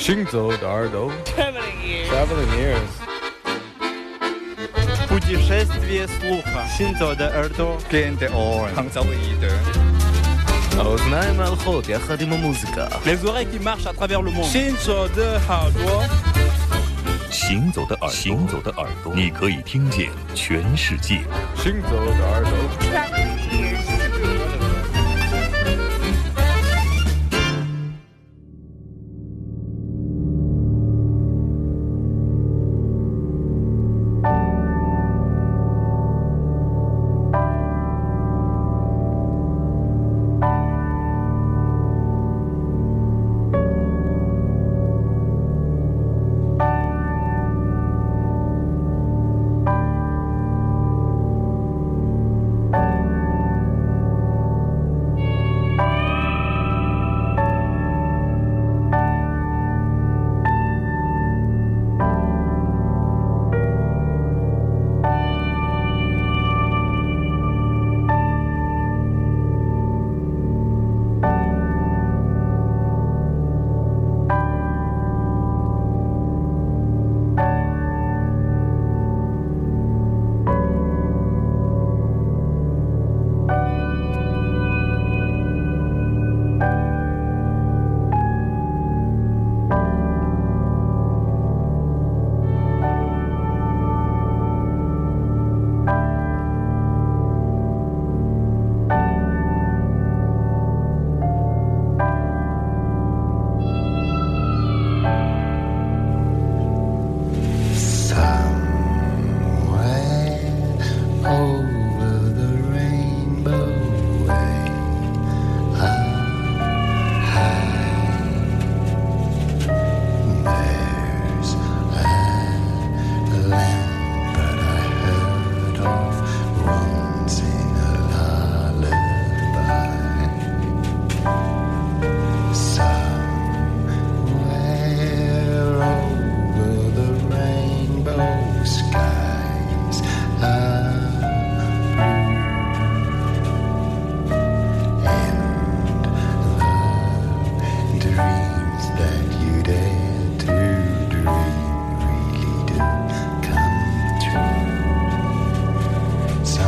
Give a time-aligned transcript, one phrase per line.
[0.00, 2.08] 行走的耳朵 Traveling ears.
[2.10, 2.92] Traveling ears
[5.08, 6.66] Путешествие слуха.
[6.76, 7.78] Синзо de Erdo.
[7.90, 8.68] Gente on.
[8.76, 9.52] Handzałe idę.
[10.78, 14.50] האוזניים ההלכות יחד עם המוזיקה Les oreilles qui marchent à travers le monde.
[14.52, 16.08] Shinzo de Hardware.
[17.30, 21.20] 行走的耳朵，行走的耳朵，你可以听见全世界。
[21.56, 22.52] 行走的耳朵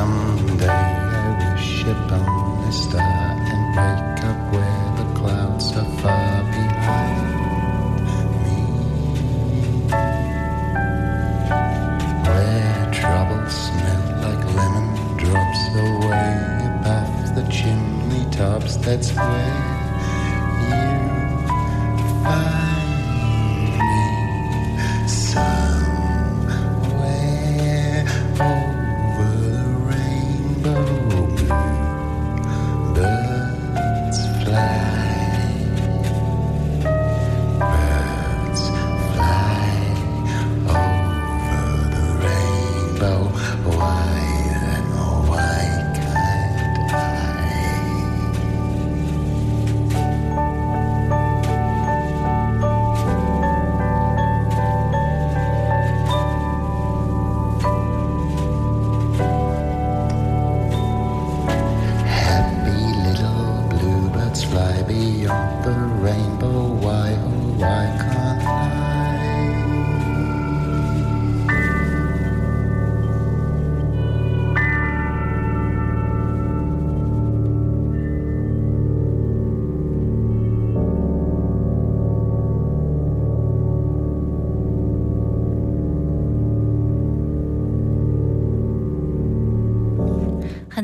[0.03, 3.12] Someday I wish upon a star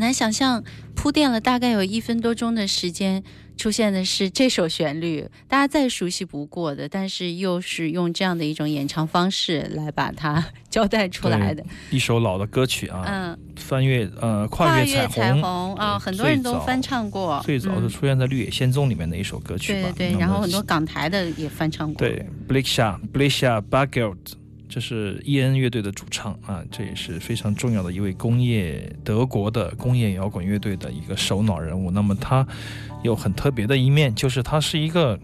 [0.09, 0.63] 难想象，
[0.95, 3.23] 铺垫了大概有一分多钟的时间，
[3.55, 11.63] 出现的是这首旋律，大家再熟悉不过的，但是又是用这样的一种演唱方式来把它 交代出来的。
[11.91, 17.39] 一首老的歌曲啊，嗯，翻越呃跨越越彩虹虹啊，对很多人都翻唱过。
[17.45, 19.91] 最早是嗯出现在《绿野仙踪》里面的一首歌曲吧。
[19.95, 22.00] 对对对，然后很多港台的也翻唱过。
[22.00, 23.77] 对 b l i k s h a b l i k s h a b
[23.77, 24.35] a g e l t
[24.69, 31.89] 这是伊恩乐队的主唱啊，这也是非常重要的一位工业德国的工业摇滚乐队的一个首脑人物。
[31.89, 32.48] 那么他
[33.04, 35.19] 有很特别的一面，就是他是一个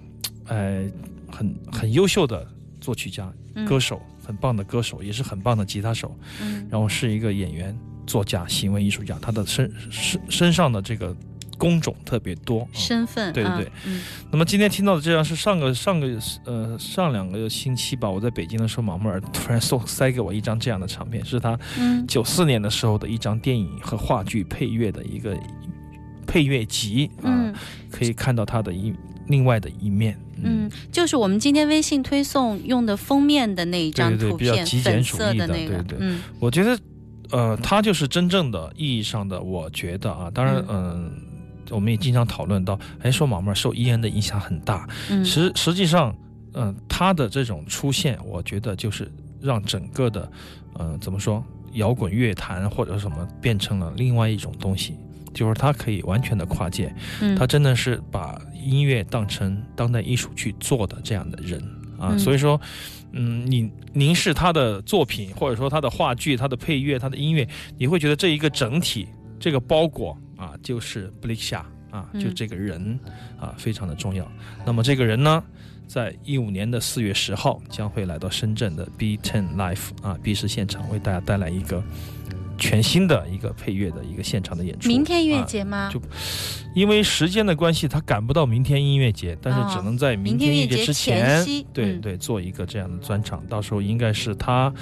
[0.48, 0.84] 呃
[1.32, 2.46] 很很优秀的
[2.82, 7.78] 作曲家、嗯歌手，很棒的歌手，也是很棒的吉他手，嗯然后是一个演员、
[8.08, 9.18] 作家、行为艺术家。
[9.22, 11.16] 他的身身身上的这个
[11.58, 12.62] 工种特别多。
[12.62, 14.02] 啊身份，啊对对对，嗯。
[14.32, 16.08] 那么今天听到的这张是上个上个
[16.46, 22.06] 呃上两个星期吧，我在北京的时候，马木尔突然送塞给我一张这样的唱片，是他嗯。
[22.08, 25.38] 九四年的时候的一张电影和话剧配乐的一个
[26.28, 27.54] 配乐集啊，嗯。
[27.92, 28.94] 可以看到他的一
[29.28, 30.20] 另外的一面。
[30.44, 35.98] 嗯，就是我们今天微信推送用的封面的那一张对对对图片，比较极简粉主义的色那个，对对。
[36.02, 36.22] 嗯。
[36.40, 36.78] 我觉得，
[37.32, 41.10] 呃，他就是真正的意义上的，我觉得啊，当然，嗯、
[41.70, 45.24] 我们也经常讨论到，哎，说马妹受伊恩的影响很大，嗯。
[45.26, 46.16] 实实际上，
[46.54, 50.32] 嗯、他的这种出现，我觉得就是让整个的，
[50.74, 54.96] 呃，怎么说，摇滚乐坛或者什么变成了另外一种东西，
[55.34, 57.36] 就是他可以完全的跨界，嗯。
[57.36, 61.60] 他真的是把音乐当成当代艺术去做的这样的人。
[62.00, 62.20] 啊，嗯。
[62.20, 62.60] 所以说，
[63.12, 67.48] 嗯，你凝视他的作品，或者说他的话剧、他的配乐、他的音乐，
[67.78, 69.08] 你会觉得这一个整体，
[69.40, 73.00] 这个包裹啊，就是布利夏啊，嗯就这个人
[73.40, 74.30] 啊，非常的重要。
[74.66, 75.44] 那么这个人呢？
[75.88, 81.84] 在一五年的四月十号，将会来到深圳的 B Ten Life 啊 B 市现场，为大家带来一个
[82.58, 84.88] 全新的一个配乐的一个现场的演出。
[84.88, 85.90] 明天音乐啊节吗？
[85.92, 86.02] 就
[86.74, 93.44] 因为时间的关系，他赶不到明天音乐节，但是哦只能在明明天天音乐节节之前，对对，做一个这样的专场。
[93.48, 94.74] 到时候应该是他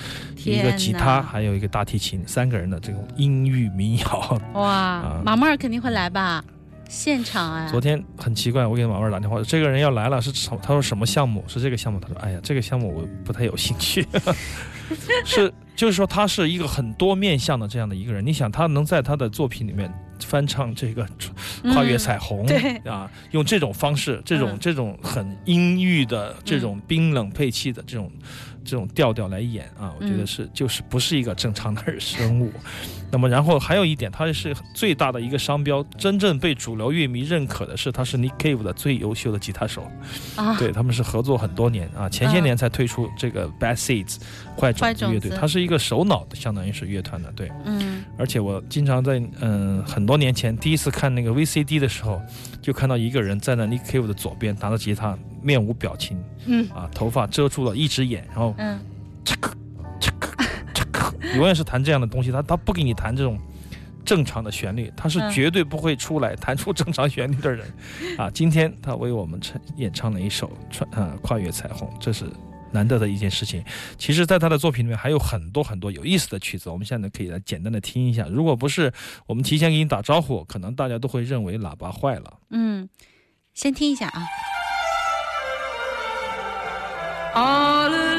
[0.43, 4.41] 一个吉他，还有一个大提琴，三个人的这种音域民谣。
[4.53, 6.43] 哇啊，马妹儿肯定会来吧？
[6.89, 10.55] 现场啊，昨天很奇怪，我给马妹儿打电话，这个人要来了，是什？
[10.61, 11.43] 他说什么项目？
[11.47, 11.99] 是这个项目？
[11.99, 14.05] 他说，哎呀，这个项目我不太有兴趣。
[15.25, 18.25] 是，就是说他是一个很多面向的这样的一个人。
[18.25, 21.07] 你想，他能在他的作品里面翻唱这个
[21.73, 22.45] 跨越彩虹，
[22.85, 28.11] 啊，用这种方式，这种、嗯这种很阴郁的、这种冰冷配器的这种
[28.63, 32.51] 这种调调来演啊，我觉得嗯是就是不是一个正常的 生物。
[33.11, 39.87] 那么，然后还有一点，它是最大的一个商标，真正被主流乐迷认可的是他是 Nick Cave 的最优秀的吉他手。
[40.35, 44.17] 啊，对他们是合作很多年啊，前些年才推出这个 Bad Seeds
[44.59, 47.51] 坏种坏种子乐队，子它是一个首脑的，相当于是乐团的，对。
[47.65, 52.19] 嗯而且我经常在嗯很多年前第一次看那个 VCD 的时候，
[52.63, 56.67] 就看到一个人站在 Nick Cave 的左边，拿着吉他，面无表情嗯。
[56.69, 58.79] 啊，头发遮住了一只眼，然后嗯，
[61.35, 63.37] 永远是弹这样的东西，他他不给你弹这种
[64.05, 65.29] 正常的旋律，他是嗯。
[65.29, 67.67] 绝对不会出来弹出正常旋律的人，
[68.17, 72.25] 啊，今天他为我们唱演唱了一首穿呃跨越彩虹，这是
[72.73, 73.63] 难得的一件事情。
[73.97, 78.27] 其实，在他的作品里面还有很多很多有意思的曲子，我们现在可以来简单的听一下。
[78.29, 78.91] 如果不是
[79.25, 82.39] 我们提前给你打招呼，可能大家都会认为喇叭坏了。
[82.49, 82.89] 嗯，
[83.53, 84.27] 先听一下啊。
[87.35, 88.12] All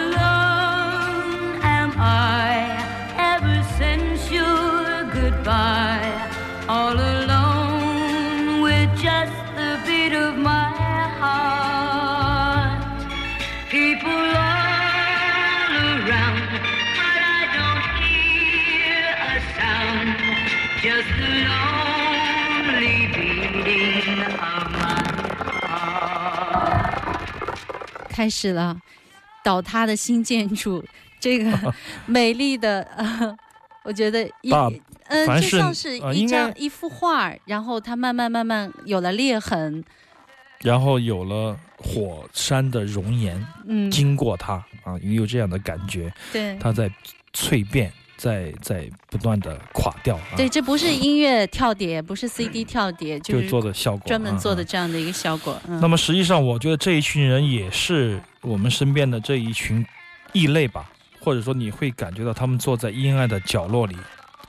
[28.14, 28.80] 开始了，
[29.42, 30.84] 倒塌的新建筑，
[31.18, 31.74] 这个
[32.06, 33.36] 美丽的呃，
[33.82, 34.70] 我觉得一大
[35.08, 39.82] 嗯，就像是一张一幅画，然后它慢慢慢慢有了裂痕，
[40.60, 46.56] 然后有了火山的熔岩嗯，经过它啊，你有这样的感觉，对。
[46.60, 46.88] 它在
[47.32, 47.92] 蜕变，
[48.24, 50.22] 在在不断的垮掉啊。
[50.34, 55.60] 对，这不是音乐跳碟，不是 CD 跳碟，就就是做的效果，专门做的这样的一个效果。
[55.68, 59.84] 嗯、那么实际上，我觉得这一群人也是我们身边的这一群
[60.32, 60.90] 异类吧，
[61.20, 63.94] 或者说你会感觉到他们坐在阴暗的角落里，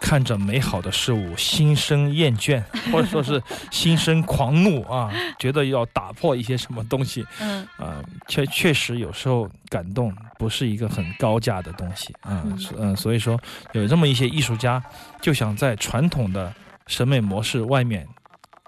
[0.05, 2.61] 看着美好的事物，心生厌倦，
[2.93, 7.67] 或者说是心生狂怒啊，觉得要打破一些什么东西嗯。
[7.79, 12.45] 啊，确确实有时候感动不是一个很高价的东西啊，
[12.77, 12.95] 嗯。
[12.95, 13.39] 所以说
[13.71, 14.79] 有这么一些艺术家
[15.19, 16.53] 就想在传统的
[16.85, 18.07] 审美模式外面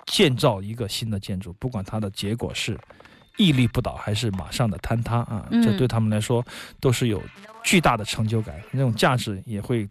[0.08, 2.76] 建造一个新的建筑，不管它的结果是
[3.38, 6.44] 屹立不倒还是马上的坍塌啊，嗯这对他们来说
[6.80, 7.22] 都是有
[7.64, 9.88] 巨大的成就感，那种价值也会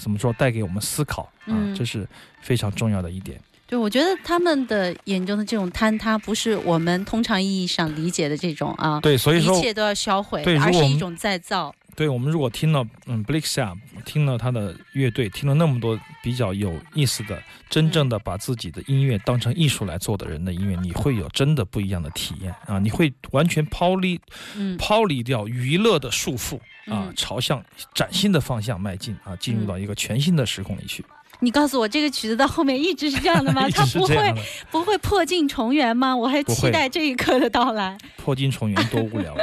[0.00, 2.08] 怎么说带给我们思考啊，嗯这是
[2.40, 3.38] 非常重要的一点。
[3.66, 11.72] 对，我觉得他们的眼中的这种坍塌，不是我们通常意义上理解的这种啊，对，所以说一切都要销毁而是一种再造。
[11.96, 13.72] 对我们如果听了嗯 b l i x a
[14.04, 22.78] 听了他的乐队，听了那么多比较有意思的、真正的把自己的音乐当成艺术来做的人的音乐，你会有真的不一样的体验啊！
[22.78, 24.20] 你会完全抛离
[24.56, 26.56] 嗯抛离掉娱乐的束缚
[26.86, 27.62] 啊嗯，朝向
[27.94, 31.04] 崭新的方向迈进啊，进入到一个全新的时空里去。
[31.40, 33.68] 你告诉我，这个曲子到后面一直是这样的吗？
[33.74, 34.34] 它不会
[34.70, 36.16] 不会破镜重圆吗？
[36.16, 37.96] 我还期待这一刻的到来。
[38.16, 39.40] 破镜重圆多无聊啊！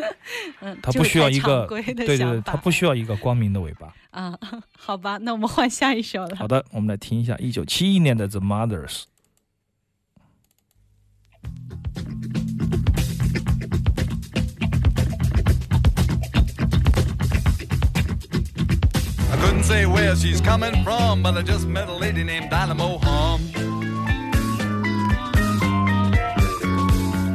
[0.60, 1.82] 嗯，它不需要一个对
[2.16, 3.92] 对，它不需要一个光明的尾巴。
[4.10, 4.38] 啊。
[4.78, 6.36] 好吧，那我们换下一首了。
[6.36, 9.04] 好的，我们来听一下一九七一年的 The Mothers。
[19.44, 23.40] Couldn't say where she's coming from, but I just met a lady named Dynamo Hum.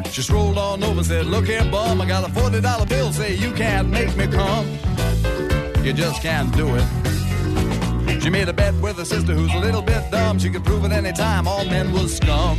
[0.06, 3.14] She strolled on over and said, Look here, bum, I got a $40 bill.
[3.14, 4.68] Say, you can't make me come.
[5.84, 8.22] You just can't do it.
[8.24, 10.40] She made a bet with her sister who's a little bit dumb.
[10.40, 12.58] She could prove at any time all men was scum.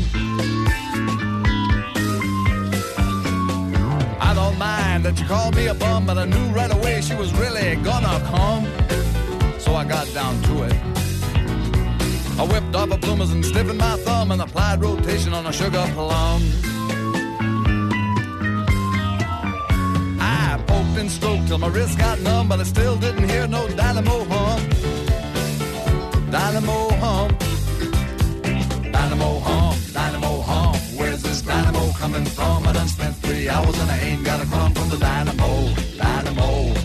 [4.20, 7.16] I don't mind that you called me a bum, but I knew right away she
[7.16, 8.79] was really gonna come
[9.70, 10.74] so I got down to it.
[12.40, 15.84] I whipped off a bloomers and stiffened my thumb and applied rotation on a sugar
[15.94, 16.40] plum.
[20.20, 23.68] I poked and stroked till my wrist got numb, but I still didn't hear no
[23.68, 24.60] dynamo hum.
[26.36, 27.28] Dynamo hum.
[28.96, 29.74] Dynamo hum.
[29.92, 30.74] Dynamo hum.
[30.98, 32.66] Where's this dynamo coming from?
[32.66, 35.50] I done spent three hours and I ain't got a crumb from the dynamo.
[35.96, 36.50] Dynamo.
[36.64, 36.79] Dynamo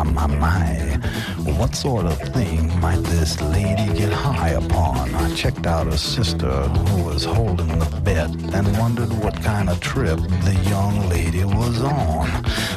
[0.00, 0.98] My, my, my,
[1.58, 5.14] what sort of thing might this lady get high upon?
[5.14, 9.78] I checked out her sister who was holding the bet and wondered what kind of
[9.80, 12.26] trip the young lady was on.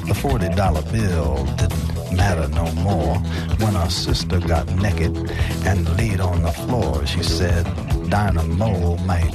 [0.05, 3.15] The $40 bill didn't matter no more
[3.61, 5.15] when her sister got naked
[5.65, 7.05] and laid on the floor.
[7.05, 7.63] She said
[8.09, 9.33] Dynamo might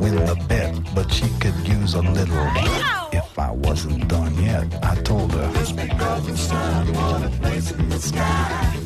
[0.00, 4.66] win the bet, but she could use a little if I wasn't done yet.
[4.82, 6.88] I told her, It's because the sun
[7.24, 8.76] a place in the sky.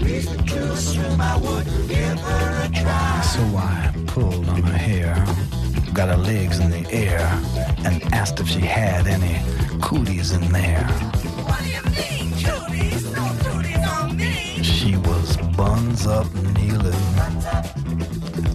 [0.00, 3.20] Reason to assume I wouldn't give her a try.
[3.34, 5.14] So I pulled on her hair,
[5.92, 7.26] got her legs in the air,
[7.84, 9.36] and asked if she had any
[9.80, 10.84] cooties in there.
[11.48, 13.02] What do you mean, cooties?
[13.12, 14.62] No cooties on me.
[14.62, 17.04] She was buns up kneeling.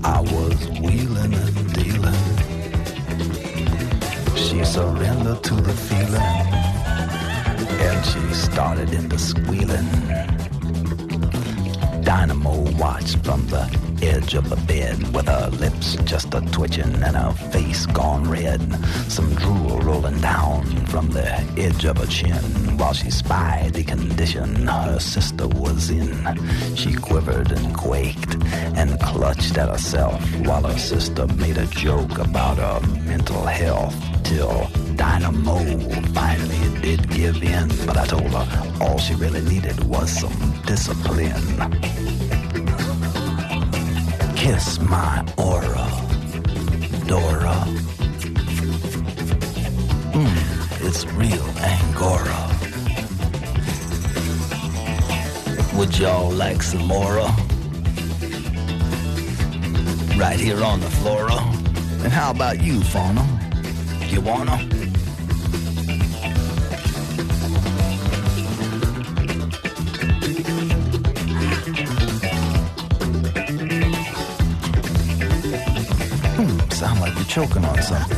[0.04, 2.19] I was wheeling and dealing.
[4.50, 6.22] She surrendered to the feeling,
[7.88, 10.59] and she started into squealing.
[12.03, 13.65] Dynamo watched from the
[14.01, 18.62] edge of the bed with her lips just a twitching and her face gone red.
[19.08, 24.68] Some drool rolling down from the edge of her chin while she spied the condition
[24.68, 26.12] her sister was in.
[26.75, 28.36] She quivered and quaked
[28.75, 34.70] and clutched at herself while her sister made a joke about her mental health till
[35.00, 35.60] Dynamo
[36.13, 37.70] finally did give in.
[37.88, 41.32] But I told her all she really needed was some discipline.
[44.36, 45.88] Kiss my aura,
[47.08, 47.58] Dora.
[50.12, 52.41] Mmm, it's real Angora.
[55.77, 57.22] Would y'all like some more?
[60.20, 61.39] Right here on the flora.
[62.03, 63.25] And how about you, Fauna?
[64.10, 64.88] You wanna?
[77.30, 78.18] Choking on something.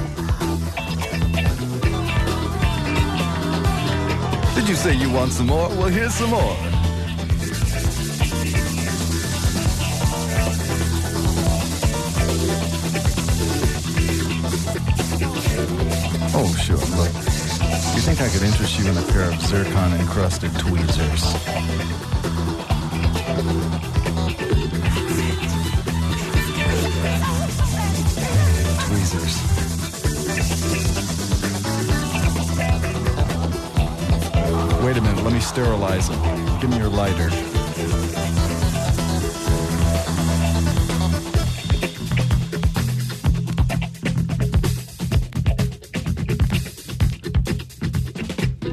[4.55, 5.67] Did you say you want some more?
[5.67, 6.55] Well, here's some more.
[16.33, 16.77] Oh, sure.
[16.77, 17.13] Look,
[17.93, 21.21] you think I could interest you in a pair of zircon encrusted tweezers?
[21.21, 22.20] Tweezers.
[35.41, 36.59] Sterilize them.
[36.59, 37.29] Give me your lighter.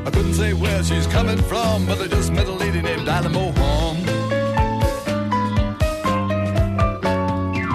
[0.06, 3.52] I couldn't say where she's coming from, but I just met a lady named Dynamo
[3.52, 3.98] Home.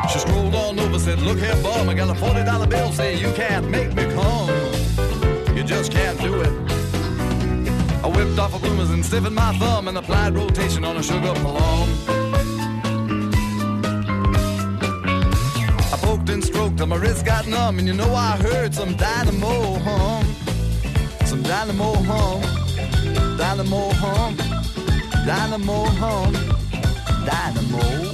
[0.10, 3.32] She strolled on over, said, Look here, bum, I got a $40 bill, say you
[3.34, 4.50] can't make me come.
[5.56, 6.63] You just can't do it.
[8.16, 11.90] Whipped off a bloomers and stiffened my thumb and applied rotation on a sugar plum.
[15.92, 18.96] I poked and stroked till my wrist got numb, and you know I heard some
[18.96, 20.26] dynamo hum.
[21.26, 22.42] Some dynamo hum,
[23.38, 24.36] dynamo hum,
[25.26, 26.34] dynamo hum,
[27.26, 28.13] dynamo,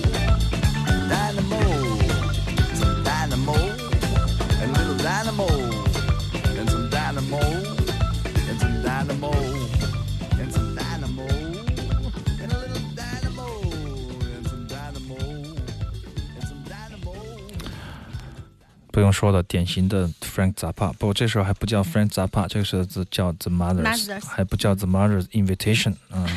[19.10, 20.94] 用说的，典型的 Frank Zappa。
[20.94, 26.28] 不过这时候还不叫 Frank Zappa，这个时候叫 The Mothers，Mothers 还不叫 The Mothers Invitation 啊、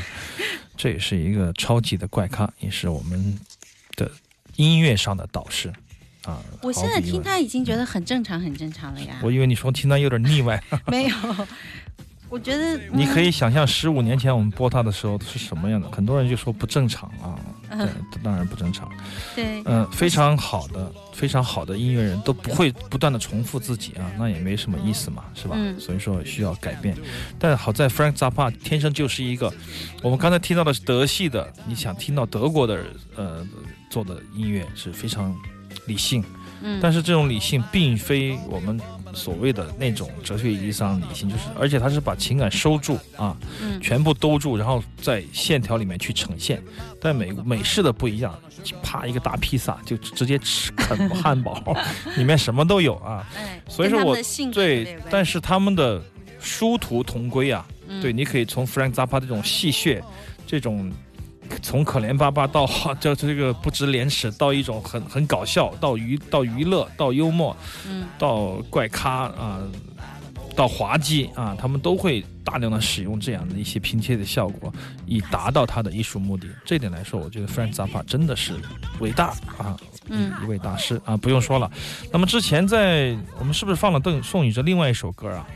[0.76, 3.38] 这也是一个超级的怪咖，也是我们
[3.96, 4.10] 的
[4.56, 5.70] 音乐上的导师
[6.24, 6.40] 啊。
[6.62, 9.20] 我现在听他已经觉得很正常，很正常了呀。
[9.22, 10.58] 我以为你说听他有点腻歪。
[10.88, 11.16] 没有，
[12.32, 17.36] 我觉得你可以以想象十五年前我们播他的时候是什么样的，很多人就说不正常啊，
[17.68, 17.86] 对，
[18.22, 18.90] 当然不正常。
[19.36, 25.56] 对，嗯、非常好的、非常好的音乐人都不会不断的重复自己啊，那也没什么意思嘛，是吧？
[25.58, 26.96] 嗯所以说需要改变。
[27.38, 29.52] 但好在 Frank Zappa 天生就是一个，
[30.02, 32.82] 我们刚才听到的是德系的，你想听到德国的
[33.14, 33.46] 呃
[33.90, 35.36] 做的音乐是非常
[35.86, 36.24] 理性，
[36.62, 38.80] 嗯，但是这种理性并非我们
[39.14, 46.62] 所谓的那种哲学意义上的理性，就是而且他是把情感收住啊，嗯全部兜住，然后在线条里面去呈现。
[47.00, 48.38] 但美美式的不一样，
[48.82, 51.76] 啪一个大披萨就直接吃啃汉堡，
[52.16, 53.26] 里面什么都有啊。
[53.36, 54.16] 哎，所以说我
[54.52, 56.02] 对但是他们的
[56.40, 57.66] 殊途同归啊。
[57.88, 60.00] 嗯对，你可以从 Frank Zappa 这种戏谑，
[60.46, 60.90] 这种
[61.60, 62.66] 从可怜巴巴到
[63.00, 69.60] 叫这个不知廉耻，到一种很很搞笑，到娱到娱乐，到幽默，嗯到怪咖啊、
[70.56, 74.72] 到滑稽啊，他们都会大量的使用这样的一些拼贴的效果，
[75.06, 76.48] 以达到他的艺术目的。
[76.64, 78.54] 这一点来说，我觉得 Frank Zappa 真的是
[79.00, 79.76] 伟大啊，
[80.08, 81.70] 嗯一位大师啊，不用说了。
[82.12, 85.46] 那么之前在我们是不是放了邓宋雨哲另外一首歌啊？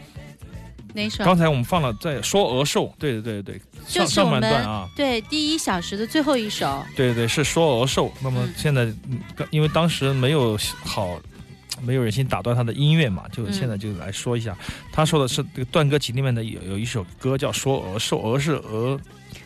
[0.96, 1.24] 哪首？
[1.24, 4.88] 刚才我们放了在说鹅兽，对对对对，就是上上半段啊。
[4.96, 8.12] 对第一小时的最后一首，对对，是说鹅兽。
[8.20, 11.20] 那么嗯现在，嗯因为当时没有好，
[11.82, 14.56] 没有忍心打断他的音乐嘛，就嗯现在就来说一下。
[14.90, 18.98] 他说的是这个断歌集里面的有有一首歌叫《说鹅兽》，鹅是鹅，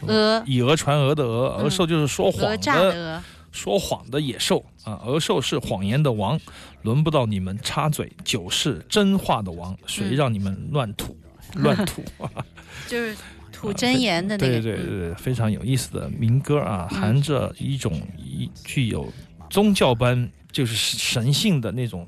[0.07, 3.21] 鹅以讹传讹的讹，鹅嗯寿就是说谎的讹，
[3.53, 6.39] 说谎的野兽啊，鹅兽是谎言的王，
[6.83, 8.11] 轮不到你们插嘴。
[8.25, 11.17] 酒是真话的王，谁嗯让你们乱吐、
[11.61, 12.03] 乱吐？
[12.89, 13.17] 就是
[13.53, 14.61] 吐真言的那个。
[14.61, 19.13] 对对对对，非常有意思的民歌啊，嗯含着一种一具有
[19.49, 22.07] 宗教般就是神性的那种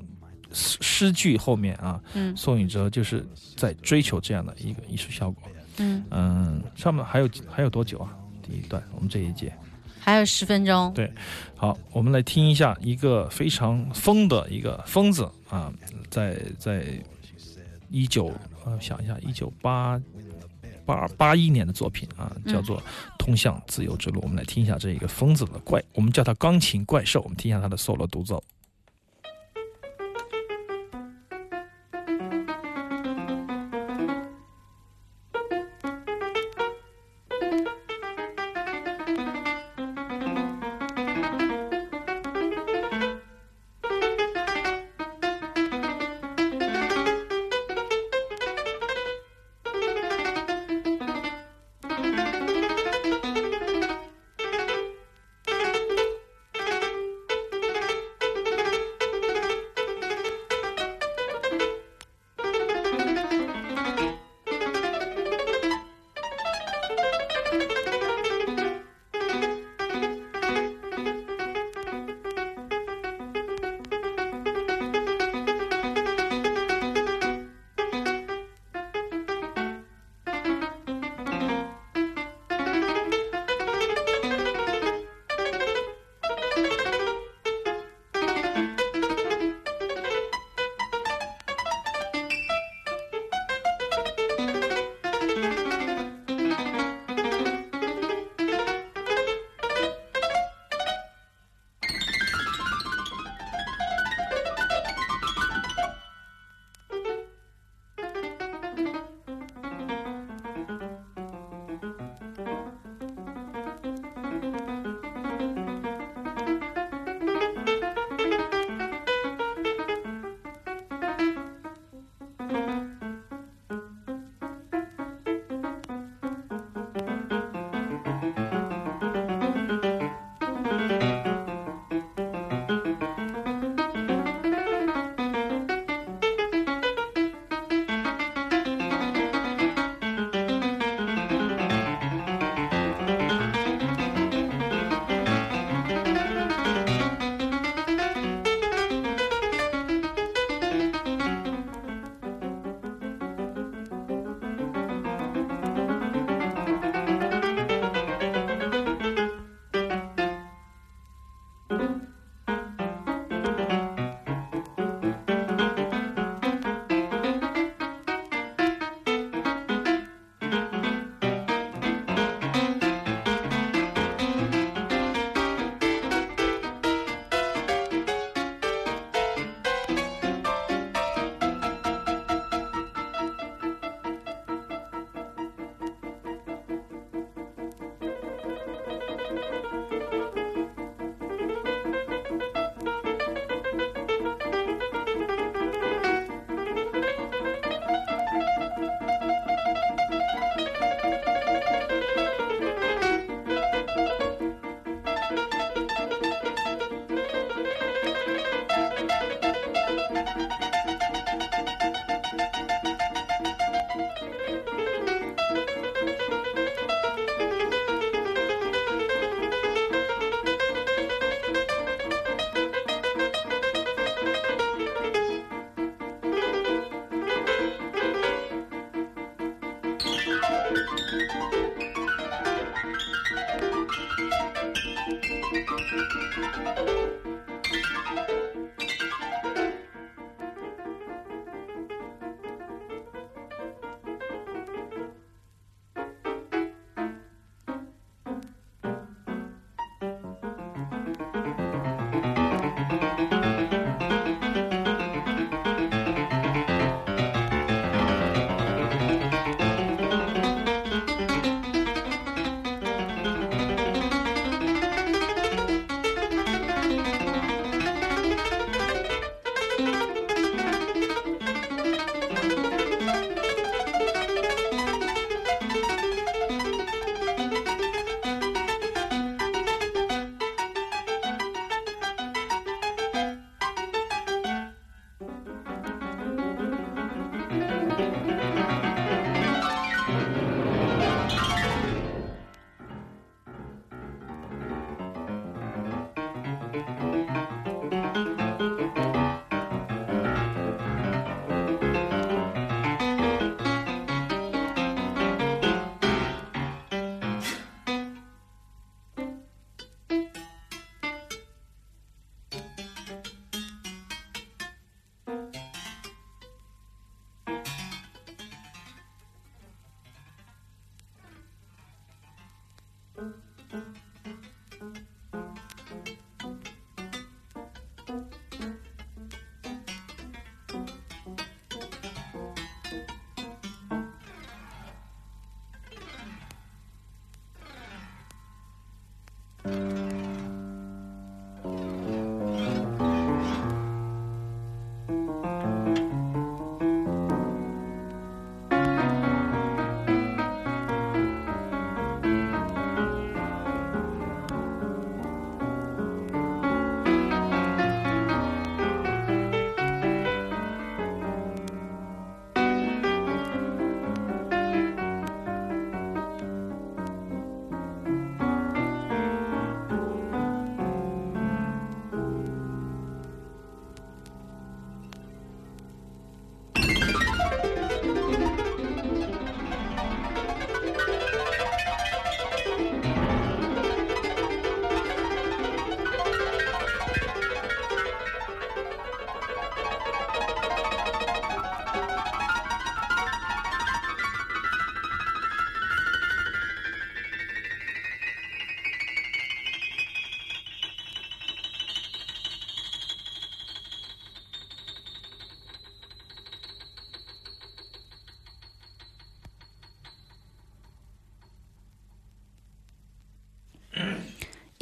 [0.51, 3.25] 诗诗句后面啊，嗯宋雨哲就是
[3.55, 5.43] 在追求这样的一个艺术效果。
[5.77, 8.15] 嗯，嗯，上面还有还有多久啊？
[8.41, 9.51] 第一段，我们这一节。
[9.99, 10.91] 还有十分钟。
[10.93, 11.09] 对，
[11.55, 15.71] 好，我们来听一下一个非常疯的一个疯子啊，
[16.09, 16.85] 在在
[17.93, 18.33] 一九
[18.65, 20.01] 呃想一下，一九八
[20.83, 22.77] 八八一年的作品啊，叫做
[23.19, 24.19] 《通向自由之路》。
[24.23, 27.21] 我们来听一下这一个疯子的怪，我们叫他钢琴怪兽。
[27.21, 28.43] 我们听一下他的 solo 独奏。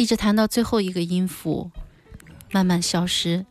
[0.01, 1.69] 一直弹到最后一个音符，
[2.51, 3.45] 慢慢消失，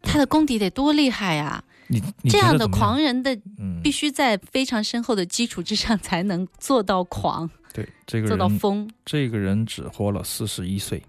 [0.00, 1.62] 他的功底得多厉害啊！
[1.88, 8.88] 你你这样的狂人的，嗯必须在非常深厚的基础之上才能做到狂，对这个人做到疯。
[9.04, 11.02] 这个人只活了四十一岁，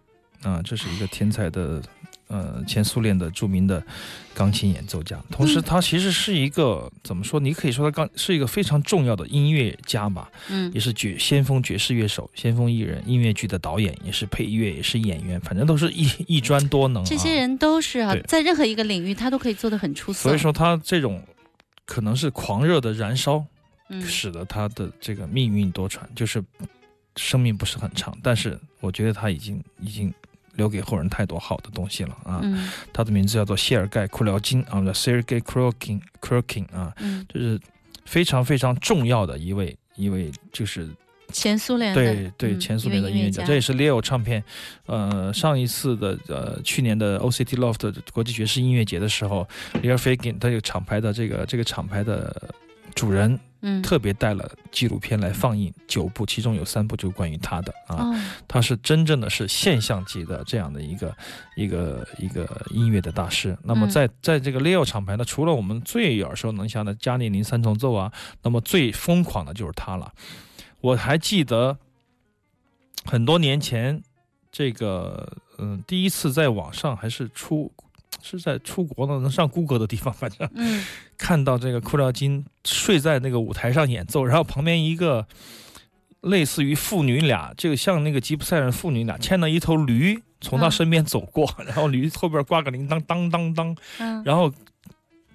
[0.44, 1.82] 啊，这是一个天才的，
[2.32, 3.84] 呃，前苏联的著名的
[4.34, 5.22] 钢琴演奏家。
[5.30, 7.42] 同时，嗯他其实是一个怎么说？
[7.42, 17.06] 你可以说他刚是一个非常重要的音乐家吧，嗯也是爵先锋爵士乐手、先锋艺人、音乐剧的导演，也是配乐，也是演员，反正都是一一专多能、啊。
[17.06, 20.30] 这些人都是啊，在任何一个领域他都可以做得很出色。
[20.30, 21.22] 所以说他这种
[21.86, 23.44] 可能是狂热的燃烧，
[23.90, 26.42] 嗯使得他的这个命运多舛，就是
[27.18, 30.14] 生命不是很长，但是我觉得他已经已经
[30.62, 32.40] 留给后人太多好的东西了啊。
[32.44, 32.70] 嗯。
[32.94, 37.60] 他的名字叫做谢尔盖·库辽金啊，Sergei Krokin Krokin 啊，嗯，就是
[38.06, 40.88] 非常非常重要的一位一位就是
[41.34, 44.44] 前苏联的对对，嗯前苏联的音乐家，这也是 Leo 唱片，
[44.86, 49.48] 呃，上一次的呃去年的 OCT Loft 国际爵士音乐节的时候
[49.82, 52.54] ，Leo Fagin 他这个厂牌的这个这个厂牌的
[53.02, 58.16] 主人，嗯特别带了纪录片来放映九部，其中有三部就是关于他的啊，哦
[58.48, 61.18] 他是真正的是现象级的这样的一个
[61.56, 63.58] 一个一个音乐的大师。
[63.64, 70.14] 那么嗯在在这个 Leo 厂牌呢，除了我们最耳熟能详的加列宁三重奏啊，那么最疯狂的就是他了。
[70.80, 71.76] 我还记得
[73.06, 74.04] 很多年前，
[74.52, 77.72] 这个嗯、第一次在网上还是出
[78.22, 80.84] 是在出国呢，能上谷歌的地方，反正嗯。
[81.18, 85.28] 看到这个库廖金睡在那个舞台上演奏，然后旁边一个
[86.22, 90.72] 类似于父女俩，这个像那个吉普赛人父女俩牵了一头驴从他嗯。
[90.72, 94.24] 身边走过，然后驴后边挂个铃铛当当当，嗯。
[94.26, 94.52] 然后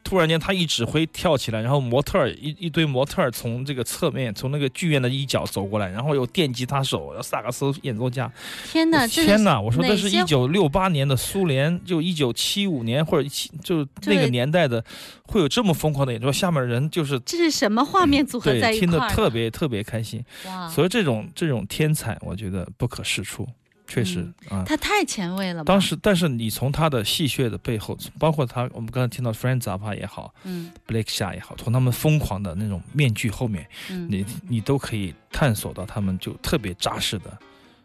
[0.07, 8.31] 突然间他一指挥跳起来，然后模特儿一一堆模特儿从这个侧面从那个剧院的一角走过来，然后有电吉他手、有萨克斯演奏家。
[8.71, 9.61] 天哪，天哪！
[9.61, 14.85] 我说这是一九六八年的苏联，就一九七五年或者七就那个年代的，
[15.25, 19.15] 会有这么疯狂的演奏，下面人就是这是什么画面组合在对听得一块儿呢？
[19.17, 20.25] 特别特别开心。
[20.47, 23.45] 哇，所以这种这种天才，我觉得不可世出，
[23.87, 24.65] 确实啊。
[24.67, 25.65] 他太前卫了？
[25.65, 37.39] 当时，但是你从他的戏谑的背后，包括他，我们刚才听到 Friends Up 也好嗯，Blake 夏也好，从他们疯狂的那种面具后面，嗯你你都可以探索到他们就特别扎实的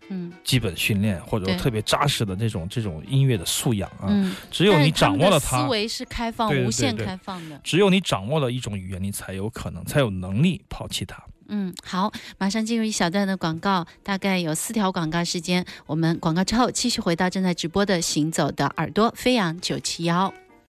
[0.10, 4.08] 嗯基本训练，或者说特别扎实的那种这种音乐的素养啊。
[4.10, 7.60] 嗯，只有你掌握了它思，维是开放、对对无限开放的。
[7.64, 11.24] 只有你掌握了一种语言，你才有可能，才有能力抛弃它。
[11.54, 15.66] 嗯，好，马上进入一小段的广告，大概有四条广告时间。
[15.86, 20.34] 我们广告之后继续回到正在直播的《行走的耳朵》飞扬九七幺。